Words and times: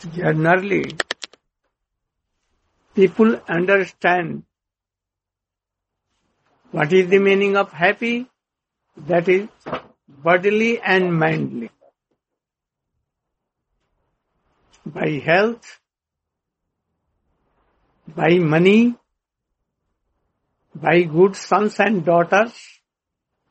Generally, 0.00 0.96
people 2.94 3.40
understand 3.48 4.44
what 6.70 6.92
is 6.92 7.08
the 7.08 7.18
meaning 7.18 7.56
of 7.56 7.72
happy? 7.72 8.28
That 8.96 9.28
is 9.28 9.48
bodily 10.08 10.80
and 10.80 11.18
mindly. 11.18 11.70
By 14.86 15.20
health, 15.24 15.80
by 18.14 18.38
money, 18.38 18.94
by 20.74 21.02
good 21.02 21.34
sons 21.34 21.80
and 21.80 22.04
daughters, 22.04 22.52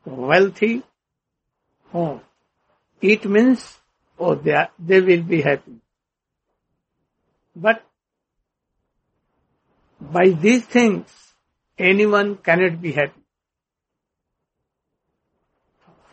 wealthy. 0.04 0.82
Oh, 1.92 2.20
it 3.02 3.24
means, 3.24 3.78
oh, 4.18 4.34
they, 4.34 4.52
are, 4.52 4.70
they 4.78 5.00
will 5.00 5.22
be 5.22 5.42
happy. 5.42 5.80
But 7.60 7.84
by 10.00 10.28
these 10.28 10.64
things, 10.64 11.34
anyone 11.76 12.36
cannot 12.36 12.80
be 12.80 12.92
happy. 12.92 13.20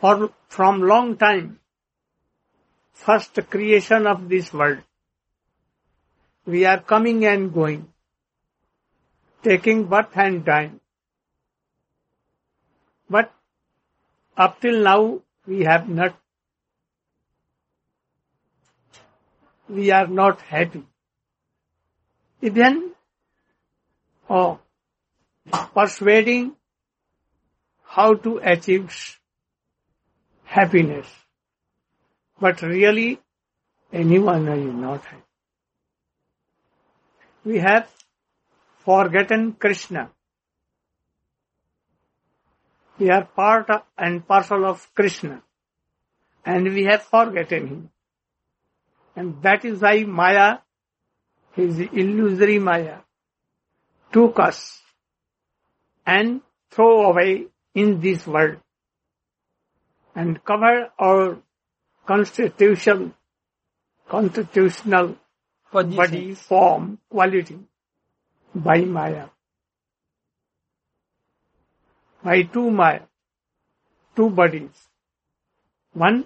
For, 0.02 0.32
from 0.48 0.82
long 0.82 1.18
time, 1.18 1.60
first 2.94 3.38
creation 3.52 4.08
of 4.08 4.28
this 4.28 4.52
world, 4.52 4.80
we 6.48 6.66
are 6.66 6.80
coming 6.80 7.26
and 7.26 7.54
going, 7.54 7.90
taking 9.44 9.86
birth 9.86 10.16
and 10.16 10.44
dying. 10.44 10.80
But 13.08 13.32
up 14.36 14.60
till 14.62 14.82
now, 14.82 15.22
we 15.46 15.64
have 15.64 15.88
not, 15.88 16.18
we 19.70 19.92
are 19.92 20.08
not 20.08 20.42
happy. 20.42 20.86
Even, 22.46 22.92
oh, 24.30 24.60
persuading 25.74 26.56
how 27.84 28.14
to 28.14 28.40
achieve 28.44 29.20
happiness. 30.44 31.08
But 32.40 32.62
really, 32.62 33.20
anyone 33.92 34.48
is 34.48 34.74
not 34.74 35.04
happy. 35.06 35.24
We 37.44 37.58
have 37.60 37.90
forgotten 38.84 39.54
Krishna. 39.54 40.12
We 43.00 43.10
are 43.10 43.26
part 43.26 43.70
and 43.98 44.28
parcel 44.28 44.66
of 44.66 44.88
Krishna. 44.94 45.42
And 46.46 46.74
we 46.76 46.84
have 46.84 47.02
forgotten 47.02 47.68
him. 47.68 47.90
And 49.16 49.42
that 49.42 49.66
is 49.66 49.82
why 49.82 50.04
Maya, 50.04 50.60
his 51.56 51.80
illusory 51.80 52.60
Maya, 52.60 52.98
took 54.12 54.40
us 54.40 54.82
and 56.06 56.42
throw 56.72 57.10
away 57.10 57.48
in 57.74 58.00
this 58.02 58.26
world 58.28 58.58
and 60.16 60.44
cover 60.44 60.90
our 61.00 61.38
constitution, 62.06 63.14
constitutional 64.08 65.16
Position. 65.72 65.96
body, 65.98 66.34
form, 66.36 67.00
quality 67.10 67.60
by 68.54 68.82
Maya. 68.82 69.28
By 72.24 72.44
two 72.44 72.72
Maya, 72.72 73.02
two 74.16 74.30
bodies. 74.30 74.70
One, 75.94 76.26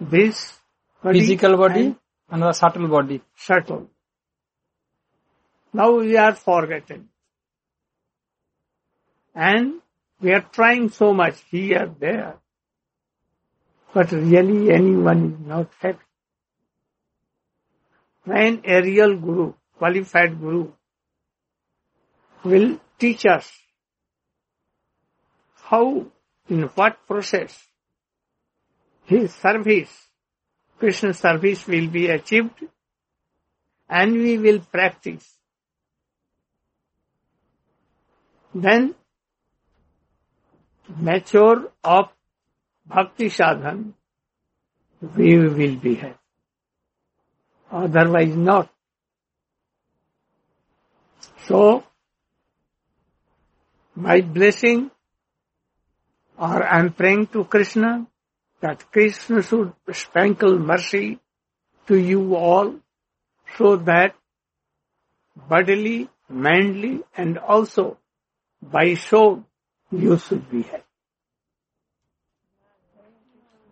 this 0.00 0.58
body 1.02 1.20
Physical 1.20 1.56
body 1.56 1.84
and 1.86 1.96
and 2.30 2.42
the 2.42 2.52
subtle 2.52 2.88
body. 2.88 3.22
subtle. 3.36 3.88
Now 5.76 5.90
we 5.98 6.16
are 6.16 6.34
forgotten. 6.34 7.10
And 9.34 9.82
we 10.22 10.32
are 10.32 10.40
trying 10.40 10.88
so 10.88 11.12
much 11.12 11.42
here, 11.50 11.94
there. 12.00 12.36
But 13.92 14.10
really 14.10 14.72
anyone 14.72 15.20
is 15.32 15.46
not 15.46 15.70
happy. 15.78 15.98
When 18.24 18.62
a 18.64 18.80
real 18.80 19.18
guru, 19.18 19.52
qualified 19.76 20.40
guru, 20.40 20.72
will 22.42 22.80
teach 22.98 23.26
us 23.26 23.52
how, 25.64 26.06
in 26.48 26.62
what 26.74 27.06
process 27.06 27.54
his 29.04 29.34
service, 29.34 29.94
Krishna 30.78 31.12
service 31.12 31.66
will 31.66 31.88
be 31.88 32.08
achieved 32.08 32.64
and 33.90 34.12
we 34.14 34.38
will 34.38 34.60
practice. 34.60 35.35
Then 38.64 38.94
mature 41.06 41.70
of 41.84 42.08
bhakti 42.86 43.26
sadhan, 43.26 43.92
we 45.14 45.36
will 45.36 45.76
be 45.76 45.94
happy. 45.96 46.14
Otherwise 47.70 48.34
not. 48.34 48.70
So, 51.46 51.84
my 53.94 54.22
blessing 54.22 54.90
or 56.38 56.62
I 56.62 56.78
am 56.78 56.92
praying 56.94 57.26
to 57.28 57.44
Krishna 57.44 58.06
that 58.60 58.90
Krishna 58.90 59.42
should 59.42 59.74
sprinkle 59.92 60.58
mercy 60.58 61.18
to 61.88 61.96
you 61.96 62.34
all 62.36 62.74
so 63.58 63.76
that 63.76 64.14
bodily, 65.36 66.08
mindly 66.28 67.02
and 67.16 67.38
also 67.38 67.98
by 68.72 68.94
soul 68.94 69.44
you 69.90 70.18
should 70.18 70.50
be 70.50 70.62
happy. 70.62 70.82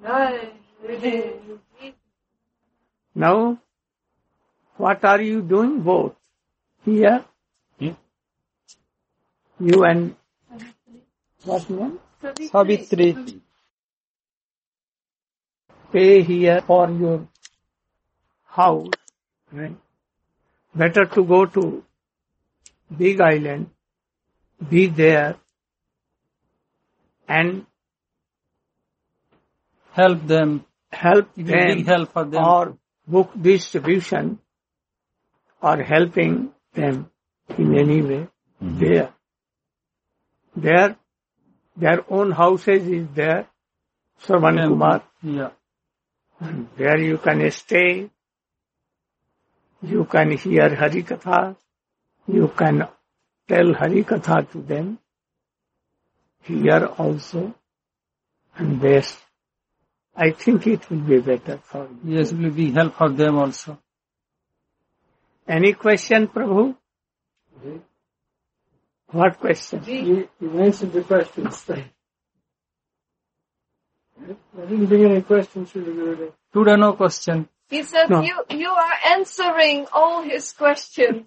Now, 3.16 3.58
what 4.76 5.04
are 5.04 5.20
you 5.20 5.40
doing 5.40 5.82
both? 5.82 6.14
Here? 6.84 7.24
Hmm? 7.78 7.90
You 9.60 9.84
and 9.84 10.16
what 11.44 11.70
name? 11.70 12.00
Savitri. 12.50 13.40
Pay 15.92 16.22
here 16.22 16.60
for 16.62 16.90
your 16.90 17.28
house. 18.44 18.88
Right? 19.52 19.76
Better 20.74 21.04
to 21.04 21.24
go 21.24 21.46
to 21.46 21.84
big 22.98 23.20
island, 23.20 23.70
be 24.70 24.86
there 24.86 25.36
and 27.28 27.66
Help 29.94 30.26
them. 30.26 30.64
help 30.90 31.28
It 31.36 31.46
will 31.46 31.74
be 31.74 31.82
them 31.82 31.84
help 31.86 32.12
for 32.12 32.24
them. 32.24 32.44
or 32.44 32.76
book 33.06 33.30
distribution 33.40 34.38
or 35.62 35.76
helping 35.82 36.50
them 36.72 37.10
in 37.56 37.78
any 37.78 38.02
way 38.02 38.26
mm-hmm. 38.62 38.78
there. 38.78 39.10
There, 40.56 40.96
their 41.76 42.04
own 42.08 42.32
houses 42.32 42.88
is 42.88 43.06
there, 43.14 43.46
Sarvan 44.24 44.56
Temple. 44.56 44.68
Kumar. 44.68 45.02
Yeah. 45.22 45.50
And 46.40 46.68
there 46.76 46.98
you 46.98 47.18
can 47.18 47.48
stay. 47.50 48.10
You 49.82 50.04
can 50.04 50.32
hear 50.32 50.74
Hari 50.74 51.04
Katha. 51.04 51.56
You 52.26 52.48
can 52.56 52.88
tell 53.48 53.74
Hari 53.74 54.04
Katha 54.04 54.50
to 54.52 54.62
them. 54.62 54.98
Here 56.42 56.86
also. 56.98 57.54
And 58.56 58.80
this. 58.80 59.16
I 60.16 60.30
think 60.30 60.66
it 60.66 60.88
will 60.90 61.00
be 61.00 61.18
better 61.20 61.58
for 61.58 61.88
you. 62.04 62.16
Yes, 62.16 62.32
it 62.32 62.38
will 62.38 62.50
be 62.50 62.70
help 62.70 62.94
for 62.96 63.08
them 63.08 63.36
also. 63.38 63.78
Any 65.46 65.72
question, 65.72 66.28
Prabhu? 66.28 66.76
What 69.08 69.38
question? 69.38 69.82
You, 69.86 70.28
you 70.40 70.58
answered 70.60 70.92
the 70.92 71.02
questions. 71.02 71.64
I 71.70 71.84
didn't 74.68 74.86
bring 74.86 75.04
any 75.04 75.22
questions 75.22 75.70
for 75.70 75.80
the 75.80 75.90
Gurudev. 75.90 76.32
Today 76.52 76.76
no 76.76 76.92
question. 76.94 77.48
He 77.68 77.82
said 77.82 78.08
No. 78.10 78.22
you 78.22 78.42
you 78.50 78.70
are 78.70 78.94
answering 79.12 79.86
all 79.92 80.22
his 80.22 80.52
questions. 80.52 81.26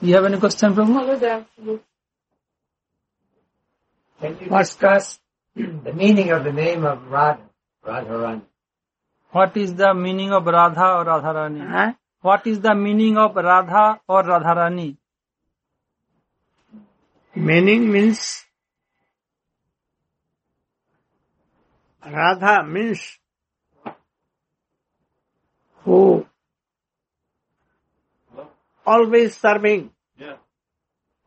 You 0.00 0.14
have 0.14 0.26
any 0.26 0.38
question, 0.38 0.74
Prabhu? 0.74 0.92
Holiday. 0.92 1.44
Can 4.20 4.36
you 4.40 4.48
discuss 4.48 5.18
the 5.56 5.92
meaning 5.92 6.30
of 6.30 6.44
the 6.44 6.52
name 6.52 6.84
of 6.84 7.10
Radha, 7.10 7.42
Radharani? 7.84 8.42
What 9.32 9.56
is 9.56 9.74
the 9.74 9.94
meaning 9.94 10.32
of 10.32 10.46
Radha 10.46 10.98
or 10.98 11.04
Radharani? 11.04 11.68
Huh? 11.68 11.92
What 12.20 12.46
is 12.46 12.60
the 12.60 12.74
meaning 12.74 13.16
of 13.16 13.34
Radha 13.34 14.00
or 14.08 14.22
Radharani? 14.22 14.96
Meaning 17.34 17.90
means 17.90 18.44
Radha 22.04 22.64
means 22.64 23.18
who 25.84 26.26
always 28.94 29.36
serving 29.36 29.90
yeah. 30.18 30.36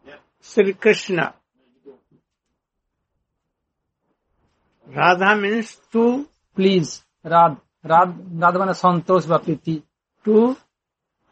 Yeah. 0.08 0.20
Sri 0.42 0.74
Krishna. 0.74 1.34
Radha 4.94 5.36
means 5.36 5.78
to 5.92 6.28
please. 6.56 7.04
Radha. 7.24 7.62
Rad 7.84 8.16
Radha 8.44 8.66
means 8.66 8.82
santosh 8.82 9.26
va. 9.26 9.40
To 10.26 10.58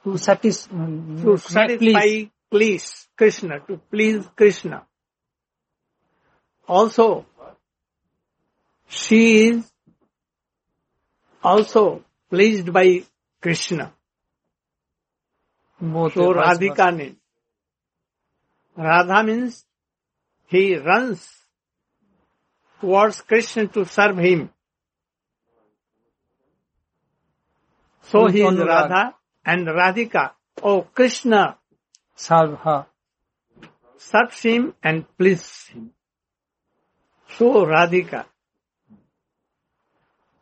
to 0.03 0.17
satisfy 0.17 0.73
mm, 0.73 1.21
to 1.23 1.37
satisfy 1.37 1.77
please. 1.77 2.29
please 2.49 3.07
Krishna. 3.17 3.59
To 3.67 3.77
please 3.91 4.25
Krishna. 4.35 4.85
Also, 6.67 7.25
she 8.87 9.49
is 9.49 9.71
also 11.43 12.03
pleased 12.29 12.71
by 12.71 13.03
Krishna. 13.41 13.93
So 15.79 16.33
Radhika 16.33 16.95
name. 16.95 17.17
Radha 18.75 19.23
means 19.23 19.65
he 20.47 20.75
runs 20.75 21.27
towards 22.81 23.21
Krishna 23.21 23.67
to 23.67 23.85
serve 23.85 24.17
him. 24.17 24.49
So 28.03 28.27
he 28.27 28.41
is 28.41 28.57
Radha 28.57 29.15
and 29.45 29.67
Radhika. 29.67 30.31
Oh 30.61 30.81
Krishna. 30.81 31.57
Serve 32.15 32.59
her. 32.59 32.85
Serves 33.97 34.41
him 34.41 34.73
and 34.83 35.05
pleases 35.17 35.67
him. 35.67 35.91
So 37.37 37.65
Radhika. 37.65 38.25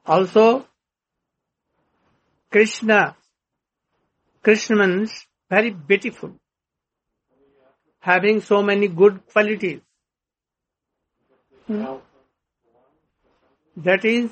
Also, 0.06 0.66
Krishna, 2.50 3.16
Krishna 4.42 5.06
very 5.50 5.70
beautiful, 5.72 6.32
having 8.00 8.42
so 8.42 8.62
many 8.62 8.88
good 8.88 9.22
qualities. 9.32 9.82
Hmm. 11.68 11.86
That 13.78 14.04
is 14.06 14.32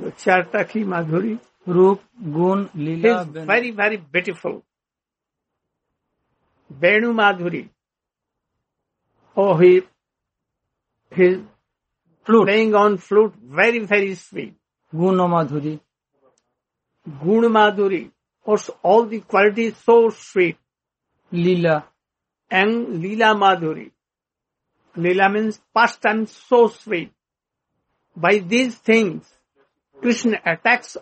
Chartaki 0.00 0.84
Madhuri. 0.84 1.38
rup 1.66 2.02
Gun, 2.22 2.70
Lila. 2.74 3.22
Is 3.22 3.26
very, 3.28 3.70
very 3.70 3.96
beautiful. 3.96 4.64
Venu 6.70 7.12
Madhuri. 7.12 7.68
Oh, 9.36 9.56
he, 9.56 9.82
he 11.14 11.42
flute. 12.24 12.46
playing 12.46 12.74
on 12.74 12.98
flute, 12.98 13.34
very, 13.42 13.78
very 13.80 14.14
sweet. 14.14 14.54
Guno 14.92 15.28
Madhuri. 15.28 15.80
Guna 17.08 17.46
madhuri 17.52 18.06
all 18.46 19.08
the 19.08 19.18
quality 19.20 19.70
so 19.70 19.94
sweet 20.10 20.56
lila 21.32 21.76
and 22.50 22.88
lila 23.02 23.32
madhuri 23.34 23.88
lila 24.96 25.28
means 25.28 25.60
past 25.74 26.02
time 26.02 26.24
so 26.24 26.66
sweet 26.68 27.10
by 28.16 28.40
these 28.52 28.80
things 28.88 29.36
Krishna 29.98 30.36
attacks 30.46 30.96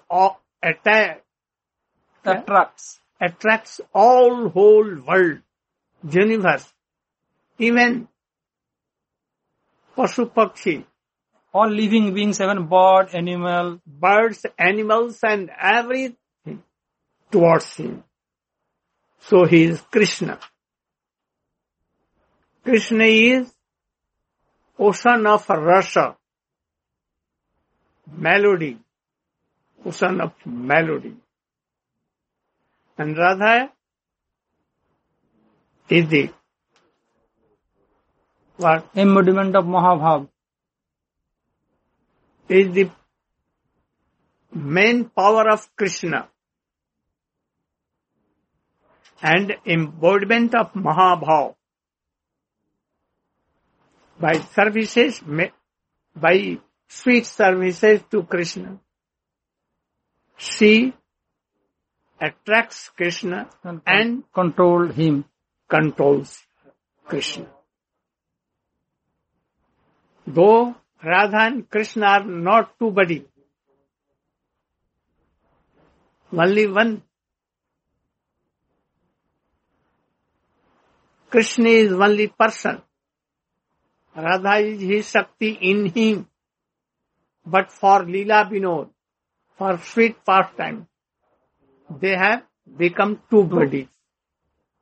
attracts 2.25 2.85
attract 3.21 3.81
all 3.97 4.47
whole 4.57 4.95
world 5.09 5.41
universe 6.05 6.73
even 7.61 8.07
pashu 9.97 10.25
pakshi 10.37 10.77
all 11.57 11.71
living 11.71 12.13
beings, 12.15 12.41
even 12.41 12.67
bird, 12.67 13.15
animal, 13.15 13.81
birds, 13.87 14.45
animals 14.59 15.19
and 15.23 15.51
everything 15.77 16.63
towards 17.31 17.69
him. 17.77 18.05
So 19.29 19.45
he 19.47 19.65
is 19.65 19.81
Krishna. 19.81 20.39
Krishna 22.63 23.05
is 23.05 23.53
ocean 24.79 25.27
of 25.27 25.49
rasa, 25.49 26.17
melody, 28.29 28.79
ocean 29.85 30.21
of 30.21 30.33
melody. 30.45 31.15
And 32.99 33.17
Radha 33.17 33.73
is 35.89 36.09
the 36.09 36.31
what? 38.57 38.89
Embodiment 38.95 39.55
of 39.55 39.65
Mahabhav 39.65 40.29
is 42.49 42.75
the 42.75 42.91
main 44.53 45.05
power 45.05 45.49
of 45.51 45.69
Krishna 45.77 46.29
and 49.23 49.55
embodiment 49.67 50.55
of 50.55 50.73
Mahabhav 50.73 51.55
by 54.19 54.35
services, 54.35 55.23
by 56.15 56.59
sweet 56.89 57.27
services 57.27 58.01
to 58.11 58.23
Krishna. 58.23 58.79
She 60.37 60.95
attracts 62.21 62.91
Krishna 62.91 63.49
and 63.87 64.25
controlled 64.33 64.93
him 64.93 65.25
controls 65.69 66.43
Krishna. 67.07 67.47
Though 70.27 70.77
Radha 71.03 71.41
and 71.41 71.71
Krishna 71.71 72.07
are 72.07 72.25
not 72.25 72.79
two 72.79 72.91
body, 72.91 73.27
only 76.33 76.67
one. 76.67 77.03
Krishna 81.31 81.69
is 81.69 81.93
only 81.93 82.29
person. 82.29 82.81
Radha 84.17 84.57
is 84.59 84.81
his 84.81 85.11
Shakti 85.11 85.51
in 85.61 85.87
him. 85.87 86.29
But 87.45 87.71
for 87.71 88.01
Leela 88.05 88.51
Vinod, 88.51 88.89
for 89.59 89.79
sweet 89.79 90.25
pastime, 90.25 90.89
they 92.01 92.17
have 92.17 92.43
become 92.77 93.21
two 93.31 93.45
bodies, 93.45 93.89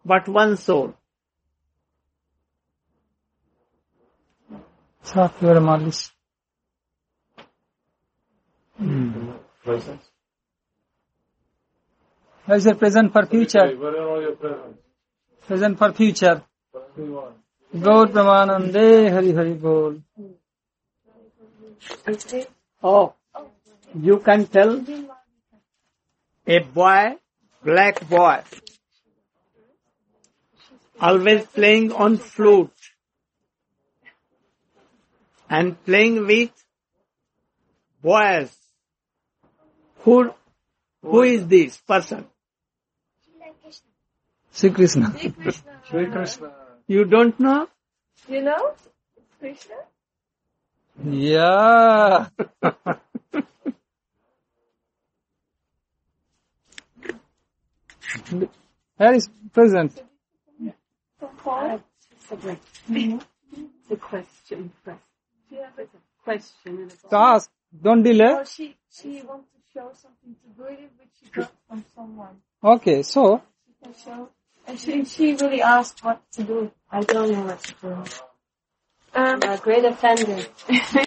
but 0.05 0.29
one 0.29 0.57
soul. 0.57 0.95
software 5.05 5.61
models. 5.61 6.11
Mm. 8.81 9.39
License? 9.67 10.11
Is 12.49 12.69
present 12.79 13.13
for 13.13 13.27
future? 13.27 13.77
Present 15.47 15.79
for 15.79 15.93
future. 15.93 16.43
Gaur 16.97 18.07
Premanande 18.07 19.11
Hari 19.11 19.33
Hari 19.33 19.55
Bol. 19.55 20.03
Oh, 22.83 23.15
you 23.99 24.19
can 24.19 24.47
tell 24.47 24.85
a 26.47 26.59
boy, 26.59 27.17
black 27.63 28.07
boy, 28.09 28.43
always 31.01 31.47
playing 31.47 31.93
on 31.93 32.19
flute 32.19 32.71
and 35.55 35.83
playing 35.85 36.27
with 36.27 36.51
boys. 38.03 38.51
Who, 40.05 40.33
who 41.03 41.23
is 41.23 41.47
this 41.47 41.77
person? 41.79 42.27
Sri 44.53 44.71
Krishna. 44.71 45.15
Shri 45.89 46.07
Krishna. 46.07 46.53
You 46.87 47.05
don't 47.05 47.39
know? 47.39 47.69
You 48.29 48.43
know? 48.43 48.73
Krishna? 49.39 49.77
Yeah. 51.05 52.29
Here 58.99 59.13
is 59.13 59.29
present. 59.53 60.03
The 63.89 63.97
question 64.01 64.73
first. 64.85 65.05
Do 65.51 65.57
you 65.57 65.63
have 65.63 65.79
a 65.79 65.87
question? 66.25 66.91
And 66.91 66.93
ask. 67.13 67.51
Don't 67.83 68.03
delay. 68.03 68.35
Oh, 68.39 68.45
she, 68.45 68.77
she 68.91 69.23
wants 69.23 69.49
to 69.53 69.61
show 69.73 69.91
something 69.95 70.35
to 70.43 70.49
Guru 70.57 70.89
which 70.99 71.11
she 71.21 71.31
got 71.31 71.53
from 71.69 71.85
someone. 71.95 72.37
Okay, 72.63 73.03
so 73.03 73.43
She 73.67 73.75
can 73.83 73.95
show. 74.05 74.29
And 74.67 74.79
she, 74.79 75.05
she 75.05 75.35
really 75.35 75.61
asked 75.61 76.03
what 76.03 76.21
to 76.33 76.43
do. 76.43 76.73
I 76.91 77.03
don't 77.03 77.33
know 77.33 77.43
what 77.43 77.63
to 77.63 77.75
do. 77.83 77.89
Um, 79.17 79.41
I'm 79.43 79.43
a 79.43 79.59
great 79.59 79.85
offender. 79.85 80.45